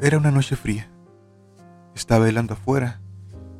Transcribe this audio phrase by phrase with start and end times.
[0.00, 0.90] Era una noche fría.
[1.94, 3.00] Estaba helando afuera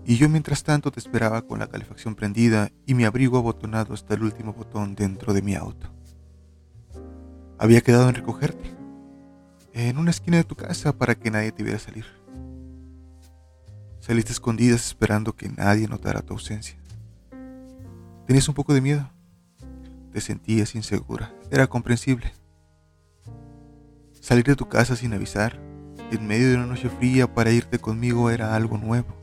[0.04, 4.14] y yo mientras tanto te esperaba con la calefacción prendida y mi abrigo abotonado hasta
[4.14, 5.88] el último botón dentro de mi auto.
[7.58, 8.74] Había quedado en recogerte,
[9.72, 12.04] en una esquina de tu casa para que nadie te viera salir.
[14.00, 16.76] Saliste escondidas esperando que nadie notara tu ausencia.
[18.26, 19.08] Tenías un poco de miedo.
[20.12, 21.32] Te sentías insegura.
[21.50, 22.32] Era comprensible.
[24.20, 25.58] Salir de tu casa sin avisar,
[26.10, 29.14] en medio de una noche fría para irte conmigo era algo nuevo,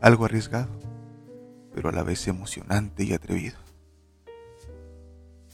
[0.00, 0.70] algo arriesgado,
[1.74, 3.56] pero a la vez emocionante y atrevido.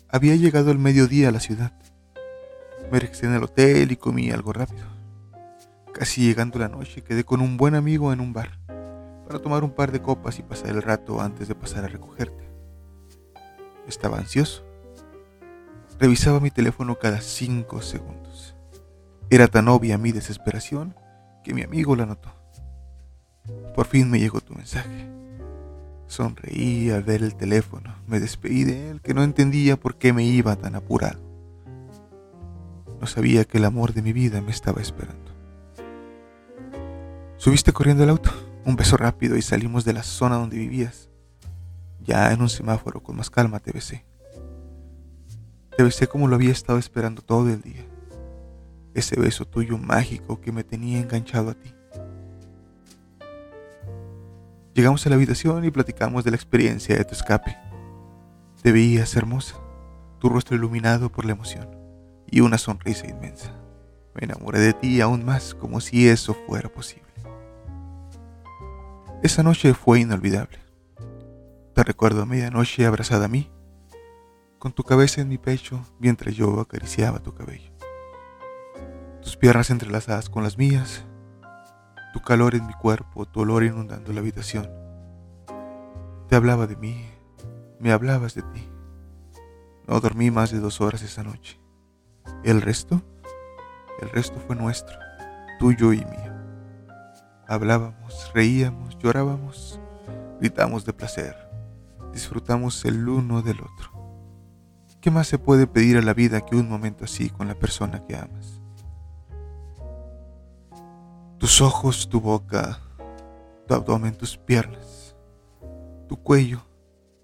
[0.09, 1.73] Había llegado el mediodía a la ciudad.
[2.91, 4.87] Me regresé en el hotel y comí algo rápido.
[5.92, 8.59] Casi llegando la noche quedé con un buen amigo en un bar
[9.27, 12.50] para tomar un par de copas y pasar el rato antes de pasar a recogerte.
[13.87, 14.64] Estaba ansioso.
[16.00, 18.56] Revisaba mi teléfono cada cinco segundos.
[19.33, 20.97] Era tan obvia mi desesperación
[21.45, 22.33] que mi amigo la notó.
[23.77, 25.09] Por fin me llegó tu mensaje.
[26.09, 27.95] Sonreí al ver el teléfono.
[28.09, 31.20] Me despedí de él, que no entendía por qué me iba tan apurado.
[33.00, 35.31] No sabía que el amor de mi vida me estaba esperando.
[37.37, 38.33] Subiste corriendo el auto,
[38.65, 41.09] un beso rápido y salimos de la zona donde vivías.
[42.00, 44.05] Ya en un semáforo con más calma te besé.
[45.77, 47.87] Te besé como lo había estado esperando todo el día
[48.94, 51.74] ese beso tuyo mágico que me tenía enganchado a ti.
[54.74, 57.56] Llegamos a la habitación y platicamos de la experiencia de tu escape.
[58.62, 59.56] Te veías hermosa,
[60.19, 61.69] tu rostro iluminado por la emoción
[62.27, 63.52] y una sonrisa inmensa.
[64.14, 67.04] Me enamoré de ti aún más como si eso fuera posible.
[69.22, 70.58] Esa noche fue inolvidable.
[71.75, 73.50] Te recuerdo a medianoche abrazada a mí,
[74.58, 77.80] con tu cabeza en mi pecho mientras yo acariciaba tu cabello
[79.22, 81.04] tus piernas entrelazadas con las mías,
[82.12, 84.69] tu calor en mi cuerpo, tu olor inundando la habitación.
[86.28, 87.06] Te hablaba de mí,
[87.78, 88.69] me hablabas de ti.
[89.86, 91.60] No dormí más de dos horas esa noche.
[92.44, 93.03] El resto,
[94.00, 94.97] el resto fue nuestro,
[95.59, 96.32] tuyo y mío.
[97.47, 99.80] Hablábamos, reíamos, llorábamos,
[100.38, 101.36] gritamos de placer,
[102.12, 103.91] disfrutamos el uno del otro.
[105.00, 108.04] ¿Qué más se puede pedir a la vida que un momento así con la persona
[108.06, 108.59] que amas?
[111.41, 112.78] Tus ojos, tu boca,
[113.67, 115.17] tu abdomen, tus piernas,
[116.06, 116.62] tu cuello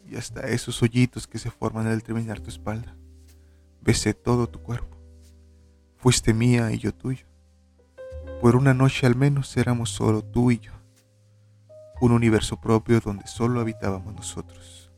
[0.08, 2.96] y hasta esos hoyitos que se forman al terminar tu espalda.
[3.82, 4.96] Besé todo tu cuerpo.
[5.98, 7.26] Fuiste mía y yo tuyo.
[8.40, 10.72] Por una noche al menos éramos solo tú y yo.
[12.00, 14.90] Un universo propio donde solo habitábamos nosotros.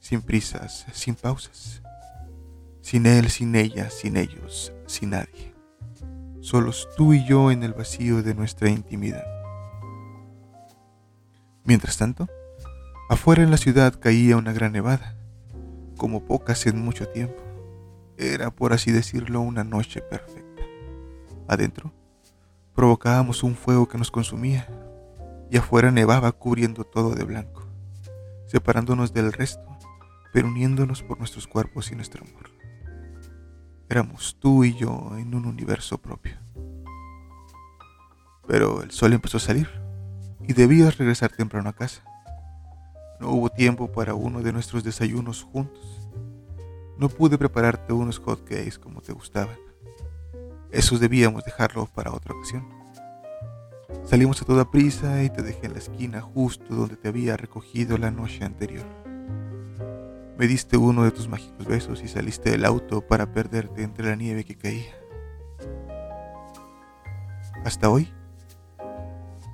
[0.00, 1.80] Sin prisas, sin pausas.
[2.82, 5.59] Sin él, sin ella, sin ellos, sin nadie
[6.40, 9.24] solos tú y yo en el vacío de nuestra intimidad.
[11.64, 12.28] Mientras tanto,
[13.08, 15.16] afuera en la ciudad caía una gran nevada,
[15.96, 17.42] como pocas en mucho tiempo.
[18.16, 20.62] Era, por así decirlo, una noche perfecta.
[21.46, 21.92] Adentro,
[22.74, 24.66] provocábamos un fuego que nos consumía,
[25.50, 27.66] y afuera nevaba cubriendo todo de blanco,
[28.46, 29.66] separándonos del resto,
[30.32, 32.50] pero uniéndonos por nuestros cuerpos y nuestro amor.
[33.90, 36.36] Éramos tú y yo en un universo propio.
[38.46, 39.68] Pero el sol empezó a salir
[40.46, 42.04] y debías regresar temprano a casa.
[43.18, 46.08] No hubo tiempo para uno de nuestros desayunos juntos.
[46.98, 49.58] No pude prepararte unos hot cakes como te gustaban.
[50.70, 52.68] Esos debíamos dejarlo para otra ocasión.
[54.04, 57.98] Salimos a toda prisa y te dejé en la esquina justo donde te había recogido
[57.98, 58.99] la noche anterior.
[60.40, 64.16] Me diste uno de tus mágicos besos y saliste del auto para perderte entre la
[64.16, 64.90] nieve que caía.
[67.62, 68.10] Hasta hoy,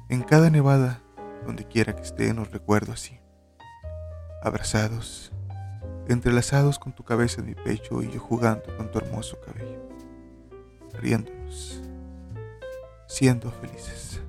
[0.09, 1.03] en cada nevada,
[1.45, 3.19] donde quiera que esté, nos recuerdo así.
[4.45, 5.33] Abrazados,
[6.07, 9.89] entrelazados con tu cabeza en mi pecho y yo jugando con tu hermoso cabello,
[11.01, 11.83] riéndonos,
[13.09, 14.21] siendo felices.